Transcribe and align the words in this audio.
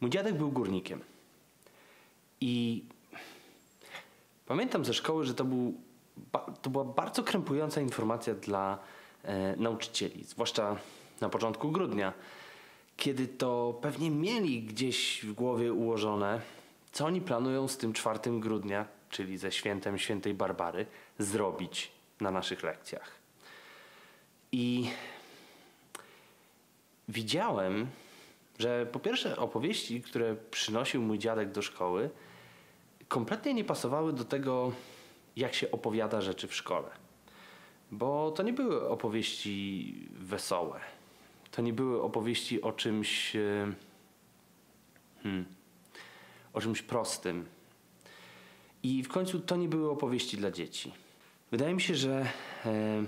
Mój 0.00 0.10
dziadek 0.10 0.34
był 0.34 0.52
górnikiem. 0.52 1.00
I 2.40 2.84
pamiętam 4.46 4.84
ze 4.84 4.94
szkoły, 4.94 5.24
że 5.24 5.34
to, 5.34 5.44
był, 5.44 5.74
to 6.62 6.70
była 6.70 6.84
bardzo 6.84 7.22
krępująca 7.22 7.80
informacja 7.80 8.34
dla 8.34 8.78
e, 9.22 9.56
nauczycieli, 9.56 10.24
zwłaszcza 10.24 10.76
na 11.20 11.28
początku 11.28 11.70
grudnia, 11.70 12.12
kiedy 12.96 13.28
to 13.28 13.78
pewnie 13.82 14.10
mieli 14.10 14.62
gdzieś 14.62 15.24
w 15.24 15.32
głowie 15.32 15.72
ułożone, 15.72 16.40
co 16.92 17.06
oni 17.06 17.20
planują 17.20 17.68
z 17.68 17.76
tym 17.76 17.92
4 17.92 18.18
grudnia, 18.40 18.86
czyli 19.10 19.38
ze 19.38 19.52
świętem 19.52 19.98
świętej 19.98 20.34
Barbary, 20.34 20.86
zrobić 21.18 21.92
na 22.20 22.30
naszych 22.30 22.62
lekcjach. 22.62 23.10
I 24.52 24.90
widziałem, 27.08 27.86
że 28.58 28.86
po 28.86 28.98
pierwsze 29.00 29.36
opowieści, 29.36 30.02
które 30.02 30.36
przynosił 30.50 31.02
mój 31.02 31.18
dziadek 31.18 31.52
do 31.52 31.62
szkoły, 31.62 32.10
kompletnie 33.08 33.54
nie 33.54 33.64
pasowały 33.64 34.12
do 34.12 34.24
tego, 34.24 34.72
jak 35.36 35.54
się 35.54 35.70
opowiada 35.70 36.20
rzeczy 36.20 36.48
w 36.48 36.54
szkole. 36.54 36.88
Bo 37.90 38.30
to 38.30 38.42
nie 38.42 38.52
były 38.52 38.88
opowieści 38.88 39.94
wesołe. 40.10 40.80
To 41.50 41.62
nie 41.62 41.72
były 41.72 42.02
opowieści 42.02 42.62
o 42.62 42.72
czymś. 42.72 43.36
E, 43.36 43.72
hmm, 45.22 45.44
o 46.52 46.60
czymś 46.60 46.82
prostym. 46.82 47.46
I 48.82 49.02
w 49.02 49.08
końcu 49.08 49.40
to 49.40 49.56
nie 49.56 49.68
były 49.68 49.90
opowieści 49.90 50.36
dla 50.36 50.50
dzieci. 50.50 50.92
Wydaje 51.50 51.74
mi 51.74 51.80
się, 51.80 51.94
że 51.94 52.26
e, 52.66 53.04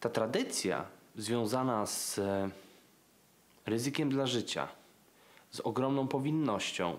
ta 0.00 0.08
tradycja 0.08 0.84
związana 1.16 1.86
z 1.86 2.18
e, 2.18 2.50
ryzykiem 3.66 4.10
dla 4.10 4.26
życia, 4.26 4.68
z 5.50 5.60
ogromną 5.60 6.08
powinnością, 6.08 6.92
e, 6.92 6.98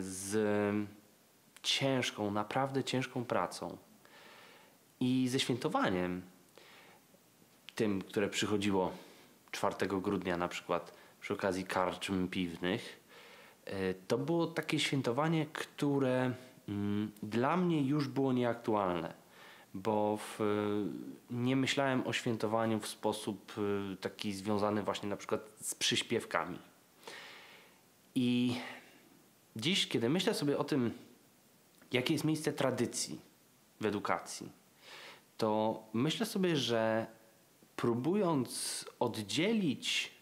z 0.00 0.36
ciężką, 1.62 2.30
naprawdę 2.30 2.84
ciężką 2.84 3.24
pracą 3.24 3.76
i 5.00 5.28
ze 5.28 5.40
świętowaniem 5.40 6.22
tym, 7.74 8.02
które 8.02 8.28
przychodziło 8.28 8.92
4 9.50 10.00
grudnia 10.00 10.36
na 10.36 10.48
przykład 10.48 10.94
przy 11.20 11.34
okazji 11.34 11.64
karczm 11.64 12.28
piwnych, 12.28 13.00
e, 13.64 13.94
to 13.94 14.18
było 14.18 14.46
takie 14.46 14.78
świętowanie, 14.78 15.46
które 15.46 16.32
mm, 16.68 17.10
dla 17.22 17.56
mnie 17.56 17.82
już 17.82 18.08
było 18.08 18.32
nieaktualne 18.32 19.14
bo 19.74 20.16
w, 20.16 20.38
nie 21.30 21.56
myślałem 21.56 22.06
o 22.06 22.12
świętowaniu 22.12 22.80
w 22.80 22.88
sposób 22.88 23.52
y, 23.92 23.96
taki 23.96 24.32
związany 24.32 24.82
właśnie 24.82 25.08
na 25.08 25.16
przykład 25.16 25.40
z 25.60 25.74
przyśpiewkami. 25.74 26.58
I 28.14 28.56
dziś, 29.56 29.88
kiedy 29.88 30.08
myślę 30.08 30.34
sobie 30.34 30.58
o 30.58 30.64
tym, 30.64 30.92
jakie 31.92 32.12
jest 32.12 32.24
miejsce 32.24 32.52
tradycji 32.52 33.20
w 33.80 33.86
edukacji, 33.86 34.52
to 35.38 35.82
myślę 35.92 36.26
sobie, 36.26 36.56
że 36.56 37.06
próbując 37.76 38.84
oddzielić 38.98 40.12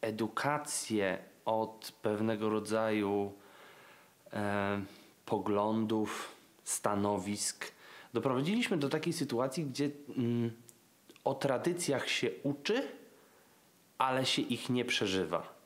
edukację 0.00 1.18
od 1.44 1.92
pewnego 2.02 2.50
rodzaju 2.50 3.32
e, 4.32 4.82
poglądów, 5.26 6.34
stanowisk, 6.64 7.72
doprowadziliśmy 8.12 8.76
do 8.76 8.88
takiej 8.88 9.12
sytuacji, 9.12 9.64
gdzie 9.64 9.90
mm, 10.16 10.50
o 11.24 11.34
tradycjach 11.34 12.08
się 12.08 12.30
uczy, 12.42 12.82
ale 13.98 14.26
się 14.26 14.42
ich 14.42 14.70
nie 14.70 14.84
przeżywa. 14.84 15.60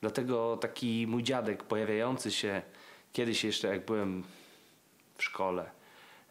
Dlatego 0.00 0.56
taki 0.56 1.06
mój 1.06 1.22
dziadek 1.22 1.64
pojawiający 1.64 2.30
się 2.30 2.62
kiedyś 3.12 3.44
jeszcze, 3.44 3.68
jak 3.68 3.86
byłem 3.86 4.24
w 5.16 5.24
szkole, 5.24 5.70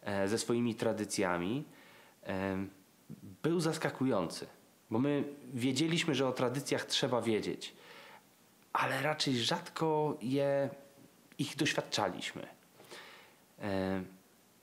e, 0.02 0.28
ze 0.28 0.38
swoimi 0.38 0.74
tradycjami, 0.74 1.64
e, 2.26 2.66
był 3.42 3.60
zaskakujący. 3.60 4.46
Bo 4.90 4.98
my 4.98 5.24
wiedzieliśmy, 5.54 6.14
że 6.14 6.28
o 6.28 6.32
tradycjach 6.32 6.84
trzeba 6.84 7.22
wiedzieć, 7.22 7.74
ale 8.72 9.02
raczej 9.02 9.38
rzadko 9.38 10.18
je, 10.22 10.70
ich 11.38 11.56
doświadczaliśmy. 11.56 12.48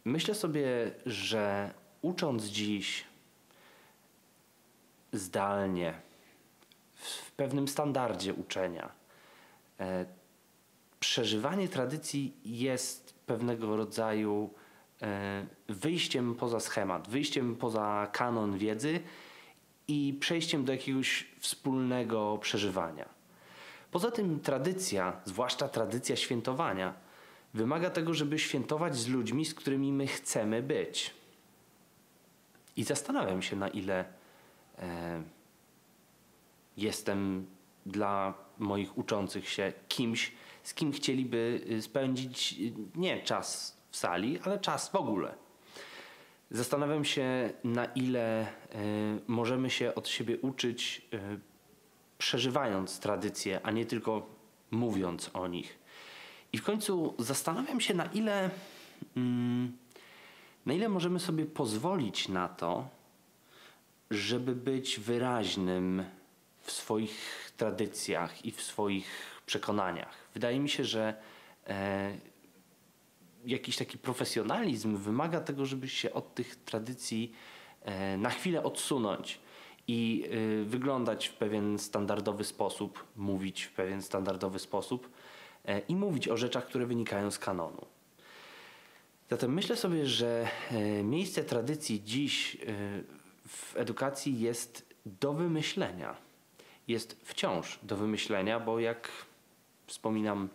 Myślę 0.08 0.36
sobie, 0.36 0.92
że 1.06 1.74
ucząc 2.02 2.46
dziś 2.46 3.04
zdalnie, 5.12 5.94
w 6.96 7.32
pewnym 7.32 7.68
standardzie 7.68 8.34
uczenia, 8.34 8.92
e, 9.80 10.06
przeżywanie 11.00 11.68
tradycji 11.68 12.34
jest 12.46 13.14
pewnego 13.26 13.78
rodzaju 13.78 14.50
e, 15.02 15.46
wyjściem 15.70 16.36
poza 16.36 16.60
schemat, 16.60 17.08
wyjściem 17.08 17.56
poza 17.56 18.08
kanon 18.12 18.58
wiedzy 18.58 19.00
i 19.88 20.18
przejściem 20.20 20.66
do 20.66 20.72
jakiegoś 20.72 21.28
wspólnego 21.40 22.38
przeżywania. 22.38 23.10
Poza 23.92 24.12
tym 24.12 24.40
tradycja, 24.40 25.22
zwłaszcza 25.26 25.70
tradycja 25.70 26.16
świętowania, 26.16 27.07
wymaga 27.54 27.90
tego, 27.90 28.14
żeby 28.14 28.40
świętować 28.40 28.98
z 28.98 29.08
ludźmi, 29.08 29.46
z 29.46 29.54
którymi 29.54 29.92
my 29.92 30.08
chcemy 30.08 30.64
być. 30.64 31.14
I 32.76 32.84
zastanawiam 32.84 33.42
się, 33.42 33.56
na 33.56 33.68
ile 33.68 34.06
e, 34.80 35.24
jestem 36.78 37.48
dla 37.86 38.34
moich 38.58 38.98
uczących 38.98 39.50
się 39.50 39.74
kimś, 39.88 40.32
z 40.64 40.74
kim 40.74 40.92
chcieliby 40.92 41.62
y, 41.72 41.82
spędzić 41.82 42.56
y, 42.60 42.74
nie 42.96 43.22
czas 43.22 43.78
w 43.92 43.98
sali, 43.98 44.40
ale 44.44 44.60
czas 44.60 44.90
w 44.90 44.96
ogóle. 44.96 45.36
Zastanawiam 46.52 47.06
się, 47.06 47.54
na 47.64 47.86
ile 47.86 48.42
e, 48.42 48.48
możemy 49.28 49.70
się 49.70 49.96
od 49.96 50.08
siebie 50.08 50.38
uczyć, 50.42 51.08
e, 51.14 51.38
przeżywając 52.18 53.00
tradycje, 53.00 53.60
a 53.64 53.72
nie 53.72 53.86
tylko 53.86 54.30
mówiąc 54.72 55.30
o 55.34 55.48
nich. 55.48 55.80
I 56.54 56.58
w 56.58 56.64
końcu 56.64 57.16
zastanawiam 57.20 57.82
się, 57.82 57.94
na 57.94 58.06
ile, 58.06 58.50
mm, 59.18 59.78
na 60.66 60.74
ile 60.74 60.90
możemy 60.90 61.20
sobie 61.20 61.46
pozwolić 61.46 62.28
na 62.28 62.48
to, 62.48 62.90
żeby 64.12 64.56
być 64.56 65.00
wyraźnym 65.00 66.04
w 66.62 66.72
swoich 66.72 67.52
tradycjach 67.58 68.46
i 68.46 68.52
w 68.52 68.62
swoich 68.62 69.08
przekonaniach. 69.46 70.14
Wydaje 70.34 70.60
mi 70.60 70.70
się, 70.70 70.86
że 70.86 71.14
e, 71.68 72.18
jakiś 73.46 73.78
taki 73.78 73.98
profesjonalizm 73.98 74.98
wymaga 74.98 75.42
tego, 75.42 75.66
żeby 75.66 75.90
się 75.90 76.14
od 76.14 76.36
tych 76.36 76.56
tradycji 76.56 77.34
e, 77.82 78.18
na 78.18 78.30
chwilę 78.30 78.64
odsunąć 78.64 79.40
i 79.88 80.30
e, 80.62 80.64
wyglądać 80.64 81.28
w 81.28 81.34
pewien 81.34 81.80
standardowy 81.80 82.44
sposób, 82.44 83.04
mówić 83.16 83.64
w 83.64 83.72
pewien 83.72 84.02
standardowy 84.02 84.60
sposób 84.60 85.10
i 85.88 85.96
mówić 85.96 86.28
o 86.28 86.38
rzeczach, 86.38 86.66
które 86.66 86.86
wynikają 86.86 87.32
z 87.32 87.40
kanonu. 87.40 87.86
Zatem 89.30 89.54
myślę 89.54 89.76
sobie, 89.76 90.06
że 90.06 90.48
e, 90.72 91.04
miejsce 91.04 91.44
tradycji 91.44 92.04
dziś 92.04 92.56
e, 92.56 92.58
w 93.48 93.78
edukacji 93.78 94.40
jest 94.40 94.96
do 95.06 95.34
wymyślenia. 95.34 96.16
Jest 96.88 97.22
wciąż 97.24 97.80
do 97.84 97.98
wymyślenia, 97.98 98.60
bo 98.60 98.80
jak 98.80 99.12
wspominam 99.88 100.50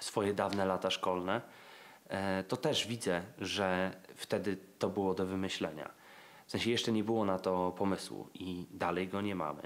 swoje 0.00 0.34
dawne 0.34 0.66
lata 0.66 0.90
szkolne, 0.90 1.40
to 2.48 2.56
też 2.56 2.86
widzę, 2.86 3.22
że 3.38 3.96
wtedy 4.14 4.56
to 4.78 4.88
było 4.88 5.14
do 5.14 5.26
wymyślenia. 5.26 5.90
W 6.46 6.50
sensie 6.50 6.70
jeszcze 6.70 6.92
nie 6.92 7.04
było 7.04 7.24
na 7.24 7.38
to 7.38 7.74
pomysłu 7.78 8.28
i 8.34 8.66
dalej 8.70 9.08
go 9.08 9.20
nie 9.20 9.34
mamy. 9.34 9.62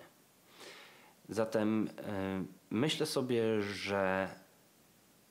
Zatem 1.28 1.90
myślę 2.70 3.06
sobie, 3.06 3.62
że 3.62 4.28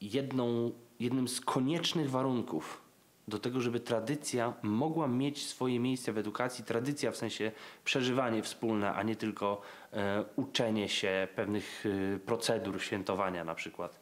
jedną, 0.01 0.71
jednym 0.99 1.27
z 1.27 1.41
koniecznych 1.41 2.09
warunków 2.09 2.81
do 3.27 3.39
tego, 3.39 3.61
żeby 3.61 3.79
tradycja 3.79 4.53
mogła 4.61 5.07
mieć 5.07 5.45
swoje 5.45 5.79
miejsce 5.79 6.13
w 6.13 6.17
edukacji, 6.17 6.63
tradycja 6.63 7.11
w 7.11 7.17
sensie 7.17 7.51
przeżywanie 7.83 8.43
wspólne, 8.43 8.93
a 8.93 9.03
nie 9.03 9.15
tylko 9.15 9.61
e, 9.93 10.25
uczenie 10.35 10.89
się 10.89 11.27
pewnych 11.35 11.83
e, 12.15 12.19
procedur 12.19 12.81
świętowania 12.81 13.43
na 13.43 13.55
przykład. 13.55 13.99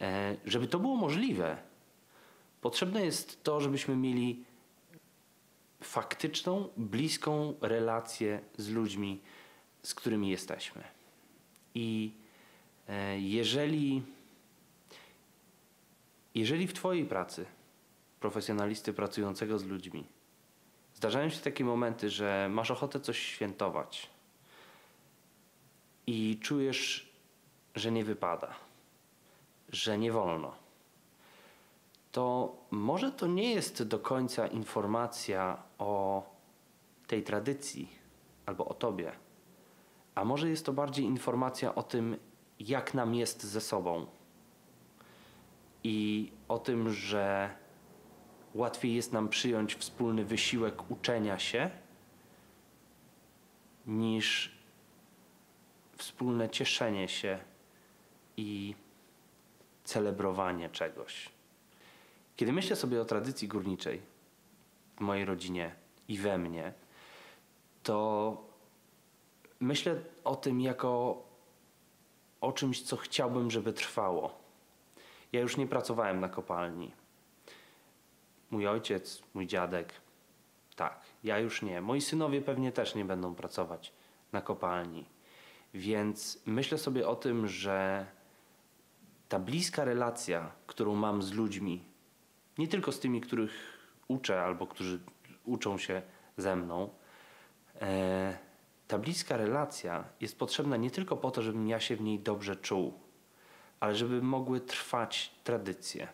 E, 0.00 0.36
żeby 0.44 0.66
to 0.66 0.78
było 0.78 0.96
możliwe, 0.96 1.56
potrzebne 2.60 3.04
jest 3.04 3.44
to, 3.44 3.60
żebyśmy 3.60 3.96
mieli 3.96 4.44
faktyczną, 5.82 6.68
bliską 6.76 7.54
relację 7.60 8.40
z 8.56 8.68
ludźmi, 8.68 9.20
z 9.82 9.94
którymi 9.94 10.30
jesteśmy. 10.30 10.82
I 11.74 12.12
e, 12.88 13.20
jeżeli 13.20 14.02
jeżeli 16.34 16.66
w 16.66 16.72
Twojej 16.72 17.04
pracy, 17.04 17.46
profesjonalisty 18.20 18.92
pracującego 18.92 19.58
z 19.58 19.64
ludźmi, 19.64 20.06
zdarzają 20.94 21.28
się 21.28 21.40
takie 21.40 21.64
momenty, 21.64 22.10
że 22.10 22.48
masz 22.50 22.70
ochotę 22.70 23.00
coś 23.00 23.18
świętować 23.18 24.10
i 26.06 26.38
czujesz, 26.42 27.12
że 27.74 27.92
nie 27.92 28.04
wypada, 28.04 28.54
że 29.68 29.98
nie 29.98 30.12
wolno, 30.12 30.52
to 32.12 32.56
może 32.70 33.12
to 33.12 33.26
nie 33.26 33.54
jest 33.54 33.82
do 33.82 33.98
końca 33.98 34.46
informacja 34.46 35.62
o 35.78 36.22
tej 37.06 37.22
tradycji 37.22 37.88
albo 38.46 38.64
o 38.68 38.74
tobie, 38.74 39.12
a 40.14 40.24
może 40.24 40.48
jest 40.48 40.66
to 40.66 40.72
bardziej 40.72 41.04
informacja 41.04 41.74
o 41.74 41.82
tym, 41.82 42.16
jak 42.60 42.94
nam 42.94 43.14
jest 43.14 43.44
ze 43.44 43.60
sobą 43.60 44.06
i 45.84 46.30
o 46.48 46.58
tym, 46.58 46.92
że 46.92 47.54
łatwiej 48.54 48.94
jest 48.94 49.12
nam 49.12 49.28
przyjąć 49.28 49.74
wspólny 49.74 50.24
wysiłek 50.24 50.90
uczenia 50.90 51.38
się 51.38 51.70
niż 53.86 54.58
wspólne 55.96 56.48
cieszenie 56.48 57.08
się 57.08 57.38
i 58.36 58.74
celebrowanie 59.84 60.70
czegoś. 60.70 61.30
Kiedy 62.36 62.52
myślę 62.52 62.76
sobie 62.76 63.00
o 63.00 63.04
tradycji 63.04 63.48
górniczej 63.48 64.02
w 64.96 65.00
mojej 65.00 65.24
rodzinie 65.24 65.74
i 66.08 66.18
we 66.18 66.38
mnie, 66.38 66.72
to 67.82 68.36
myślę 69.60 69.96
o 70.24 70.36
tym 70.36 70.60
jako 70.60 71.22
o 72.40 72.52
czymś, 72.52 72.82
co 72.82 72.96
chciałbym, 72.96 73.50
żeby 73.50 73.72
trwało. 73.72 74.47
Ja 75.32 75.40
już 75.40 75.56
nie 75.56 75.66
pracowałem 75.66 76.20
na 76.20 76.28
kopalni. 76.28 76.92
Mój 78.50 78.66
ojciec, 78.66 79.22
mój 79.34 79.46
dziadek, 79.46 79.92
tak, 80.76 81.00
ja 81.24 81.38
już 81.38 81.62
nie. 81.62 81.80
Moi 81.80 82.00
synowie 82.00 82.42
pewnie 82.42 82.72
też 82.72 82.94
nie 82.94 83.04
będą 83.04 83.34
pracować 83.34 83.92
na 84.32 84.40
kopalni. 84.40 85.04
Więc 85.74 86.42
myślę 86.46 86.78
sobie 86.78 87.08
o 87.08 87.16
tym, 87.16 87.48
że 87.48 88.06
ta 89.28 89.38
bliska 89.38 89.84
relacja, 89.84 90.52
którą 90.66 90.94
mam 90.94 91.22
z 91.22 91.32
ludźmi, 91.32 91.84
nie 92.58 92.68
tylko 92.68 92.92
z 92.92 93.00
tymi, 93.00 93.20
których 93.20 93.52
uczę 94.08 94.42
albo 94.42 94.66
którzy 94.66 95.00
uczą 95.44 95.78
się 95.78 96.02
ze 96.36 96.56
mną, 96.56 96.90
e, 97.80 98.38
ta 98.88 98.98
bliska 98.98 99.36
relacja 99.36 100.04
jest 100.20 100.38
potrzebna 100.38 100.76
nie 100.76 100.90
tylko 100.90 101.16
po 101.16 101.30
to, 101.30 101.42
żebym 101.42 101.68
ja 101.68 101.80
się 101.80 101.96
w 101.96 102.00
niej 102.00 102.20
dobrze 102.20 102.56
czuł, 102.56 102.92
ale 103.80 103.96
żeby 103.96 104.22
mogły 104.22 104.60
trwać 104.60 105.30
tradycje, 105.44 106.08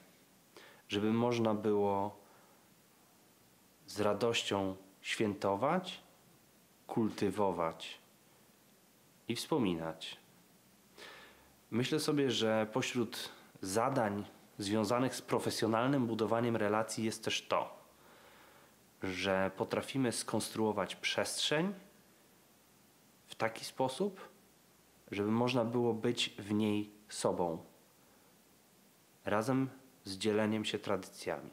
żeby 0.88 1.12
można 1.12 1.54
było 1.54 2.16
z 3.86 4.00
radością 4.00 4.76
świętować, 5.00 6.00
kultywować 6.86 7.98
i 9.28 9.36
wspominać. 9.36 10.16
Myślę 11.70 12.00
sobie, 12.00 12.30
że 12.30 12.66
pośród 12.72 13.28
zadań 13.60 14.24
związanych 14.58 15.14
z 15.14 15.22
profesjonalnym 15.22 16.06
budowaniem 16.06 16.56
relacji 16.56 17.04
jest 17.04 17.24
też 17.24 17.46
to, 17.46 17.84
że 19.02 19.50
potrafimy 19.56 20.12
skonstruować 20.12 20.96
przestrzeń 20.96 21.74
w 23.26 23.34
taki 23.34 23.64
sposób, 23.64 24.28
żeby 25.10 25.30
można 25.30 25.64
było 25.64 25.94
być 25.94 26.30
w 26.38 26.52
niej 26.52 26.93
sobą, 27.08 27.64
razem 29.24 29.68
z 30.04 30.16
dzieleniem 30.16 30.64
się 30.64 30.78
tradycjami. 30.78 31.50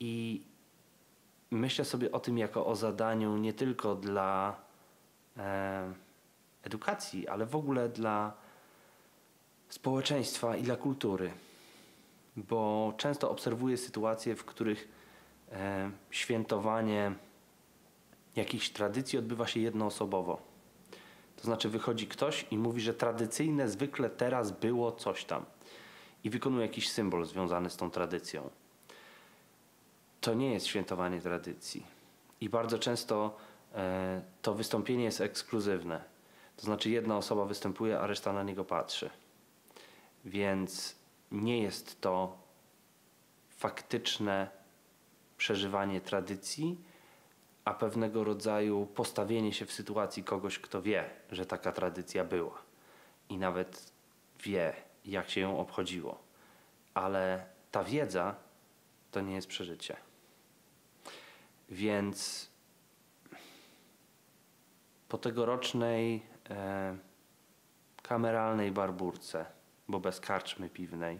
I 0.00 0.42
myślę 1.50 1.84
sobie 1.84 2.12
o 2.12 2.20
tym 2.20 2.38
jako 2.38 2.66
o 2.66 2.76
zadaniu 2.76 3.36
nie 3.36 3.52
tylko 3.52 3.94
dla 3.94 4.56
e, 5.36 5.92
edukacji, 6.62 7.28
ale 7.28 7.46
w 7.46 7.56
ogóle 7.56 7.88
dla 7.88 8.32
społeczeństwa 9.68 10.56
i 10.56 10.62
dla 10.62 10.76
kultury. 10.76 11.32
Bo 12.36 12.92
często 12.96 13.30
obserwuję 13.30 13.76
sytuacje, 13.76 14.36
w 14.36 14.44
których 14.44 14.88
e, 15.52 15.90
świętowanie 16.10 17.12
jakichś 18.36 18.70
tradycji 18.70 19.18
odbywa 19.18 19.46
się 19.46 19.60
jednoosobowo. 19.60 20.55
To 21.36 21.42
znaczy 21.42 21.68
wychodzi 21.68 22.06
ktoś 22.06 22.46
i 22.50 22.58
mówi, 22.58 22.80
że 22.80 22.94
tradycyjne 22.94 23.68
zwykle 23.68 24.10
teraz 24.10 24.52
było 24.52 24.92
coś 24.92 25.24
tam 25.24 25.44
i 26.24 26.30
wykonuje 26.30 26.66
jakiś 26.66 26.90
symbol 26.90 27.24
związany 27.24 27.70
z 27.70 27.76
tą 27.76 27.90
tradycją. 27.90 28.50
To 30.20 30.34
nie 30.34 30.52
jest 30.52 30.66
świętowanie 30.66 31.20
tradycji. 31.20 31.86
I 32.40 32.48
bardzo 32.48 32.78
często 32.78 33.36
e, 33.74 34.22
to 34.42 34.54
wystąpienie 34.54 35.04
jest 35.04 35.20
ekskluzywne. 35.20 36.04
To 36.56 36.62
znaczy 36.62 36.90
jedna 36.90 37.16
osoba 37.16 37.44
występuje, 37.44 38.00
a 38.00 38.06
reszta 38.06 38.32
na 38.32 38.42
niego 38.42 38.64
patrzy. 38.64 39.10
Więc 40.24 40.96
nie 41.32 41.62
jest 41.62 42.00
to 42.00 42.38
faktyczne 43.48 44.48
przeżywanie 45.36 46.00
tradycji, 46.00 46.78
a 47.66 47.74
pewnego 47.74 48.24
rodzaju 48.24 48.86
postawienie 48.86 49.52
się 49.52 49.66
w 49.66 49.72
sytuacji 49.72 50.24
kogoś, 50.24 50.58
kto 50.58 50.82
wie, 50.82 51.10
że 51.30 51.46
taka 51.46 51.72
tradycja 51.72 52.24
była 52.24 52.62
i 53.28 53.38
nawet 53.38 53.92
wie, 54.44 54.74
jak 55.04 55.30
się 55.30 55.40
ją 55.40 55.58
obchodziło. 55.58 56.18
Ale 56.94 57.46
ta 57.70 57.84
wiedza 57.84 58.34
to 59.10 59.20
nie 59.20 59.34
jest 59.34 59.48
przeżycie. 59.48 59.96
Więc 61.68 62.50
po 65.08 65.18
tegorocznej 65.18 66.22
e, 66.50 66.96
kameralnej 68.02 68.72
barburce, 68.72 69.46
bo 69.88 70.00
bez 70.00 70.20
karczmy 70.20 70.68
piwnej, 70.68 71.18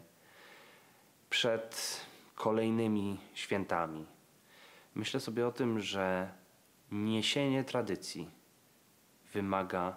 przed 1.31 2.00
kolejnymi 2.34 3.19
świętami, 3.34 4.06
myślę 4.96 5.20
sobie 5.20 5.46
o 5.46 5.52
tym, 5.52 5.81
że 5.81 6.32
niesienie 6.90 7.64
tradycji 7.64 8.31
wymaga 9.32 9.96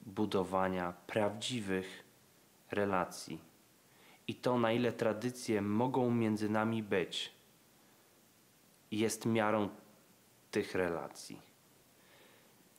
budowania 0.00 0.92
prawdziwych 1.06 2.04
relacji. 2.70 3.40
I 4.28 4.34
to, 4.34 4.58
na 4.58 4.72
ile 4.72 4.92
tradycje 4.92 5.62
mogą 5.62 6.10
między 6.10 6.48
nami 6.48 6.82
być, 6.82 7.32
jest 8.90 9.26
miarą 9.26 9.68
tych 10.50 10.74
relacji. 10.74 11.40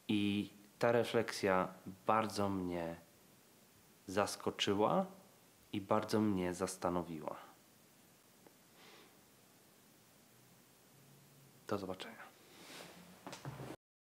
I 0.07 0.49
ta 0.79 0.91
refleksja 0.91 1.67
bardzo 2.07 2.49
mnie 2.49 2.95
zaskoczyła 4.07 5.05
i 5.73 5.81
bardzo 5.81 6.21
mnie 6.21 6.53
zastanowiła. 6.53 7.46
Do 11.67 11.77
zobaczenia. 11.77 12.26